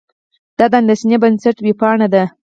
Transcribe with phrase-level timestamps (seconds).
[0.57, 2.23] دا د اندېښې بنسټ وېبپاڼه ده.